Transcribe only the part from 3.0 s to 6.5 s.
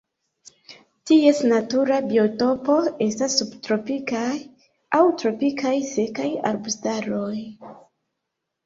estas subtropikaj aŭ tropikaj sekaj